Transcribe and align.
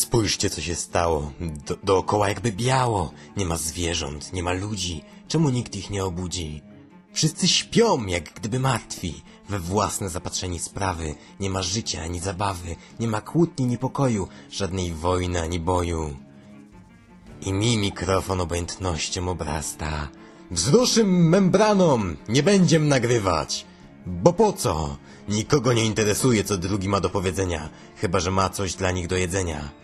Spójrzcie, 0.00 0.50
co 0.50 0.60
się 0.60 0.74
stało. 0.74 1.32
Do, 1.66 1.76
dookoła 1.84 2.28
jakby 2.28 2.52
biało. 2.52 3.12
Nie 3.36 3.46
ma 3.46 3.56
zwierząt, 3.56 4.32
nie 4.32 4.42
ma 4.42 4.52
ludzi. 4.52 5.02
Czemu 5.28 5.50
nikt 5.50 5.76
ich 5.76 5.90
nie 5.90 6.04
obudzi? 6.04 6.62
Wszyscy 7.12 7.48
śpią, 7.48 8.06
jak 8.06 8.34
gdyby 8.34 8.58
martwi. 8.60 9.22
We 9.48 9.58
własne 9.58 10.08
zapatrzeni 10.08 10.58
sprawy. 10.58 11.14
Nie 11.40 11.50
ma 11.50 11.62
życia 11.62 12.02
ani 12.02 12.20
zabawy. 12.20 12.76
Nie 13.00 13.08
ma 13.08 13.20
kłótni, 13.20 13.66
ni 13.66 13.78
pokoju. 13.78 14.28
Żadnej 14.50 14.92
wojny 14.92 15.42
ani 15.42 15.60
boju. 15.60 16.16
I 17.40 17.52
mi 17.52 17.78
mikrofon 17.78 18.40
obojętnością 18.40 19.28
obrasta. 19.28 20.08
Wzruszym 20.50 21.28
membranom, 21.28 22.16
nie 22.28 22.42
będziem 22.42 22.88
nagrywać. 22.88 23.66
Bo 24.06 24.32
po 24.32 24.52
co? 24.52 24.96
Nikogo 25.28 25.72
nie 25.72 25.84
interesuje, 25.84 26.44
co 26.44 26.58
drugi 26.58 26.88
ma 26.88 27.00
do 27.00 27.10
powiedzenia, 27.10 27.68
chyba 27.96 28.20
że 28.20 28.30
ma 28.30 28.50
coś 28.50 28.74
dla 28.74 28.90
nich 28.90 29.06
do 29.06 29.16
jedzenia. 29.16 29.80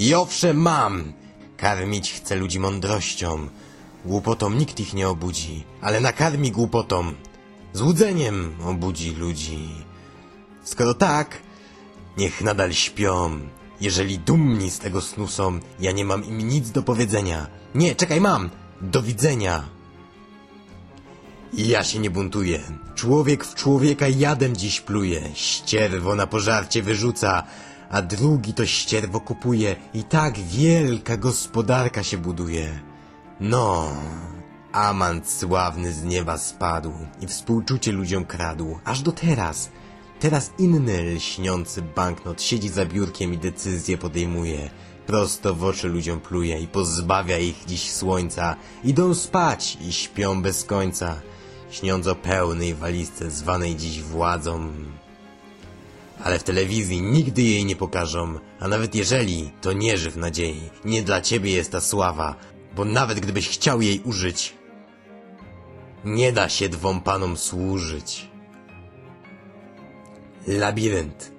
I 0.00 0.14
owszem 0.14 0.56
mam! 0.56 1.12
Karmić 1.56 2.12
chcę 2.12 2.36
ludzi 2.36 2.60
mądrością. 2.60 3.48
Głupotą 4.04 4.50
nikt 4.50 4.80
ich 4.80 4.94
nie 4.94 5.08
obudzi, 5.08 5.64
ale 5.80 6.00
nakarmi 6.00 6.50
głupotą. 6.50 7.12
Złudzeniem 7.72 8.54
obudzi 8.64 9.14
ludzi. 9.14 9.68
Skoro 10.64 10.94
tak, 10.94 11.38
niech 12.16 12.40
nadal 12.40 12.72
śpią. 12.72 13.40
Jeżeli 13.80 14.18
dumni 14.18 14.70
z 14.70 14.78
tego 14.78 15.00
snu 15.00 15.26
są, 15.26 15.60
ja 15.80 15.92
nie 15.92 16.04
mam 16.04 16.24
im 16.24 16.38
nic 16.38 16.70
do 16.70 16.82
powiedzenia. 16.82 17.46
Nie, 17.74 17.94
czekaj, 17.94 18.20
mam! 18.20 18.50
Do 18.80 19.02
widzenia! 19.02 19.64
Ja 21.52 21.84
się 21.84 21.98
nie 21.98 22.10
buntuję. 22.10 22.60
Człowiek 22.94 23.44
w 23.44 23.54
człowieka 23.54 24.08
jadem 24.08 24.56
dziś 24.56 24.80
pluje. 24.80 25.22
Ścierwo 25.34 26.14
na 26.14 26.26
pożarcie 26.26 26.82
wyrzuca, 26.82 27.42
a 27.90 28.02
drugi 28.02 28.54
to 28.54 28.66
ścierwo 28.66 29.20
kupuje. 29.20 29.76
I 29.94 30.04
tak 30.04 30.38
wielka 30.38 31.16
gospodarka 31.16 32.02
się 32.02 32.18
buduje. 32.18 32.80
No, 33.40 33.88
amant 34.72 35.30
sławny 35.30 35.92
z 35.92 36.04
nieba 36.04 36.38
spadł 36.38 36.92
i 37.20 37.26
współczucie 37.26 37.92
ludziom 37.92 38.24
kradł. 38.24 38.78
Aż 38.84 39.02
do 39.02 39.12
teraz. 39.12 39.70
Teraz 40.20 40.50
inny 40.58 41.02
lśniący 41.02 41.82
banknot 41.82 42.42
siedzi 42.42 42.68
za 42.68 42.86
biurkiem 42.86 43.34
i 43.34 43.38
decyzje 43.38 43.98
podejmuje. 43.98 44.70
Prosto 45.06 45.54
w 45.54 45.64
oczy 45.64 45.88
ludziom 45.88 46.20
pluje 46.20 46.60
i 46.60 46.66
pozbawia 46.66 47.38
ich 47.38 47.64
dziś 47.66 47.90
słońca. 47.92 48.56
Idą 48.84 49.14
spać 49.14 49.78
i 49.80 49.92
śpią 49.92 50.42
bez 50.42 50.64
końca, 50.64 51.20
śniąc 51.70 52.06
o 52.06 52.14
pełnej 52.14 52.74
walizce 52.74 53.30
zwanej 53.30 53.76
dziś 53.76 54.02
władzą. 54.02 54.68
Ale 56.24 56.38
w 56.38 56.44
telewizji 56.44 57.02
nigdy 57.02 57.42
jej 57.42 57.64
nie 57.64 57.76
pokażą, 57.76 58.38
a 58.60 58.68
nawet 58.68 58.94
jeżeli, 58.94 59.50
to 59.60 59.72
nie 59.72 59.98
żyw 59.98 60.16
nadziei. 60.16 60.70
Nie 60.84 61.02
dla 61.02 61.20
ciebie 61.20 61.52
jest 61.52 61.72
ta 61.72 61.80
sława, 61.80 62.34
bo 62.76 62.84
nawet 62.84 63.20
gdybyś 63.20 63.48
chciał 63.48 63.82
jej 63.82 64.00
użyć, 64.00 64.54
nie 66.04 66.32
da 66.32 66.48
się 66.48 66.68
dwom 66.68 67.00
panom 67.00 67.36
służyć. 67.36 68.30
Labirynt. 70.46 71.32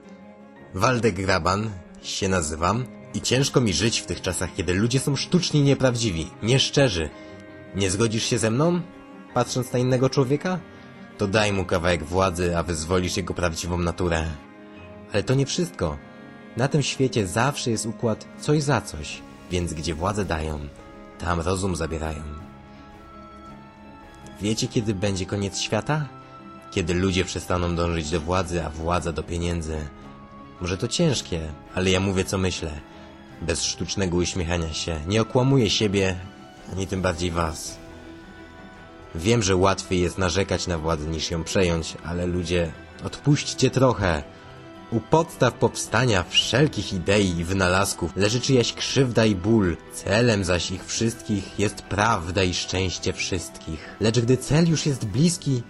Waldek 0.73 1.15
Graban 1.15 1.69
się 2.01 2.29
nazywam 2.29 2.85
i 3.13 3.21
ciężko 3.21 3.61
mi 3.61 3.73
żyć 3.73 3.99
w 3.99 4.05
tych 4.05 4.21
czasach, 4.21 4.49
kiedy 4.55 4.73
ludzie 4.73 4.99
są 4.99 5.15
sztucznie 5.15 5.61
nieprawdziwi, 5.61 6.27
nieszczerzy. 6.43 7.09
Nie 7.75 7.91
zgodzisz 7.91 8.23
się 8.23 8.37
ze 8.37 8.51
mną, 8.51 8.81
patrząc 9.33 9.73
na 9.73 9.79
innego 9.79 10.09
człowieka? 10.09 10.59
To 11.17 11.27
daj 11.27 11.53
mu 11.53 11.65
kawałek 11.65 12.03
władzy, 12.03 12.57
a 12.57 12.63
wyzwolisz 12.63 13.17
jego 13.17 13.33
prawdziwą 13.33 13.77
naturę. 13.77 14.27
Ale 15.13 15.23
to 15.23 15.33
nie 15.33 15.45
wszystko. 15.45 15.97
Na 16.57 16.67
tym 16.67 16.83
świecie 16.83 17.27
zawsze 17.27 17.71
jest 17.71 17.85
układ 17.85 18.25
coś 18.39 18.63
za 18.63 18.81
coś, 18.81 19.21
więc 19.51 19.73
gdzie 19.73 19.95
władzę 19.95 20.25
dają, 20.25 20.59
tam 21.19 21.39
rozum 21.39 21.75
zabierają. 21.75 22.23
Wiecie, 24.41 24.67
kiedy 24.67 24.93
będzie 24.93 25.25
koniec 25.25 25.59
świata? 25.59 26.07
Kiedy 26.71 26.93
ludzie 26.93 27.25
przestaną 27.25 27.75
dążyć 27.75 28.09
do 28.09 28.21
władzy, 28.21 28.65
a 28.65 28.69
władza 28.69 29.11
do 29.11 29.23
pieniędzy. 29.23 29.77
Może 30.61 30.77
to 30.77 30.87
ciężkie, 30.87 31.41
ale 31.75 31.89
ja 31.89 31.99
mówię 31.99 32.25
co 32.25 32.37
myślę. 32.37 32.71
Bez 33.41 33.63
sztucznego 33.63 34.17
uśmiechania 34.17 34.73
się. 34.73 34.99
Nie 35.07 35.21
okłamuję 35.21 35.69
siebie, 35.69 36.15
ani 36.71 36.87
tym 36.87 37.01
bardziej 37.01 37.31
was. 37.31 37.77
Wiem, 39.15 39.43
że 39.43 39.55
łatwiej 39.55 40.01
jest 40.01 40.17
narzekać 40.17 40.67
na 40.67 40.77
władzę 40.77 41.07
niż 41.07 41.31
ją 41.31 41.43
przejąć, 41.43 41.97
ale 42.05 42.25
ludzie, 42.25 42.71
odpuśćcie 43.03 43.69
trochę. 43.69 44.23
U 44.91 44.99
podstaw 44.99 45.53
powstania 45.53 46.23
wszelkich 46.29 46.93
idei 46.93 47.37
i 47.39 47.43
wynalazków 47.43 48.15
leży 48.15 48.41
czyjaś 48.41 48.73
krzywda 48.73 49.25
i 49.25 49.35
ból. 49.35 49.77
Celem 49.93 50.43
zaś 50.43 50.71
ich 50.71 50.85
wszystkich 50.85 51.59
jest 51.59 51.81
prawda 51.81 52.43
i 52.43 52.53
szczęście 52.53 53.13
wszystkich. 53.13 53.95
Lecz 53.99 54.19
gdy 54.19 54.37
cel 54.37 54.69
już 54.69 54.85
jest 54.85 55.05
bliski, 55.05 55.63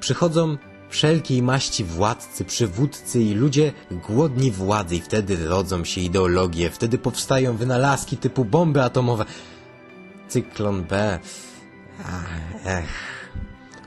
przychodzą 0.00 0.56
wszelkiej 0.88 1.42
maści 1.42 1.84
władcy, 1.84 2.44
przywódcy 2.44 3.22
i 3.22 3.34
ludzie 3.34 3.72
głodni 3.90 4.50
władzy 4.50 4.96
i 4.96 5.00
wtedy 5.00 5.48
rodzą 5.48 5.84
się 5.84 6.00
ideologie, 6.00 6.70
wtedy 6.70 6.98
powstają 6.98 7.56
wynalazki 7.56 8.16
typu 8.16 8.44
bomby 8.44 8.82
atomowe. 8.82 9.24
Cyklon 10.28 10.84
B. 10.84 11.18
Ach, 12.04 12.30
ech. 12.64 13.23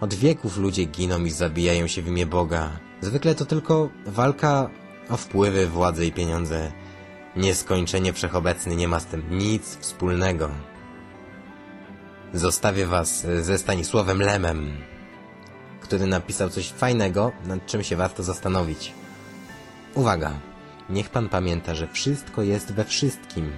Od 0.02 0.14
wieków 0.14 0.58
ludzie 0.58 0.86
giną 0.86 1.26
i 1.26 1.30
zabijają 1.30 1.88
się 1.88 2.02
w 2.02 2.08
imię 2.08 2.26
Boga. 2.26 2.80
Zwykle 3.02 3.36
to 3.36 3.46
tylko 3.46 3.90
walka 4.06 4.70
o 5.10 5.18
wpływy, 5.18 5.68
władzę 5.68 6.06
i 6.06 6.12
pieniądze. 6.12 6.72
Nieskończenie 7.36 8.14
wszechobecny 8.14 8.76
nie 8.76 8.88
ma 8.88 9.00
z 9.00 9.06
tym 9.06 9.24
nic 9.38 9.78
wspólnego. 9.78 10.50
Zostawię 12.34 12.86
was 12.86 13.26
ze 13.42 13.58
Stanisławem 13.58 14.22
Lemem, 14.22 14.78
który 15.82 16.08
napisał 16.08 16.50
coś 16.50 16.70
fajnego, 16.70 17.32
nad 17.46 17.66
czym 17.66 17.84
się 17.84 17.96
warto 17.96 18.24
zastanowić. 18.24 18.94
Uwaga! 19.96 20.34
Niech 20.90 21.10
pan 21.10 21.30
pamięta, 21.30 21.76
że 21.76 21.88
wszystko 21.88 22.42
jest 22.42 22.72
we 22.72 22.84
wszystkim. 22.86 23.52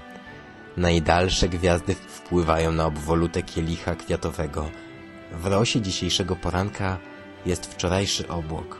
Najdalsze 0.78 1.50
gwiazdy 1.50 1.96
wpływają 1.96 2.72
na 2.72 2.86
obwolutę 2.86 3.44
kielicha 3.44 3.96
kwiatowego. 3.96 4.70
W 5.32 5.46
rosie 5.46 5.82
dzisiejszego 5.82 6.36
poranka 6.36 6.98
jest 7.46 7.66
wczorajszy 7.66 8.28
obłok. 8.28 8.78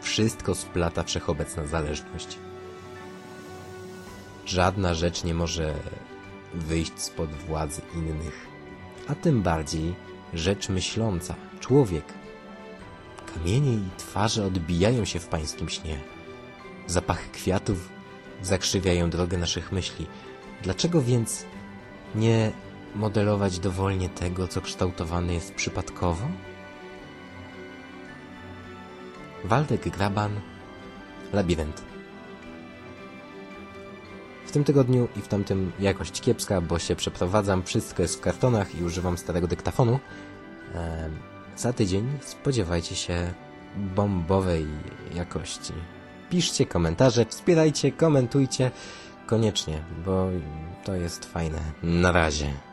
Wszystko 0.00 0.54
splata 0.54 1.02
wszechobecna 1.02 1.66
zależność. 1.66 2.38
Żadna 4.46 4.94
rzecz 4.94 5.24
nie 5.24 5.34
może 5.34 5.74
wyjść 6.54 6.92
spod 6.96 7.30
władzy 7.30 7.82
innych, 7.94 8.46
a 9.08 9.14
tym 9.14 9.42
bardziej 9.42 9.94
rzecz 10.34 10.68
myśląca, 10.68 11.34
człowiek. 11.60 12.04
Kamienie 13.34 13.72
i 13.72 13.88
twarze 13.96 14.46
odbijają 14.46 15.04
się 15.04 15.18
w 15.18 15.26
pańskim 15.26 15.68
śnie. 15.68 16.00
Zapachy 16.86 17.30
kwiatów 17.30 17.88
zakrzywiają 18.42 19.10
drogę 19.10 19.38
naszych 19.38 19.72
myśli. 19.72 20.06
Dlaczego 20.62 21.02
więc 21.02 21.44
nie 22.14 22.52
modelować 22.94 23.58
dowolnie 23.58 24.08
tego, 24.08 24.48
co 24.48 24.60
kształtowane 24.60 25.34
jest 25.34 25.54
przypadkowo? 25.54 26.26
Waldek 29.44 29.88
Graban, 29.88 30.40
Labirynt. 31.32 31.82
W 34.46 34.52
tym 34.52 34.64
tygodniu 34.64 35.08
i 35.16 35.20
w 35.20 35.28
tamtym 35.28 35.72
jakość 35.80 36.20
kiepska, 36.20 36.60
bo 36.60 36.78
się 36.78 36.96
przeprowadzam, 36.96 37.62
wszystko 37.62 38.02
jest 38.02 38.16
w 38.16 38.20
kartonach 38.20 38.74
i 38.74 38.84
używam 38.84 39.18
starego 39.18 39.46
dyktafonu. 39.46 39.98
Ehm, 40.74 41.16
za 41.56 41.72
tydzień 41.72 42.18
spodziewajcie 42.20 42.96
się 42.96 43.32
bombowej 43.76 44.66
jakości. 45.14 45.72
Piszcie 46.30 46.66
komentarze, 46.66 47.26
wspierajcie, 47.26 47.92
komentujcie 47.92 48.70
koniecznie, 49.26 49.82
bo 50.04 50.28
to 50.84 50.94
jest 50.94 51.24
fajne. 51.24 51.58
Na 51.82 52.12
razie. 52.12 52.69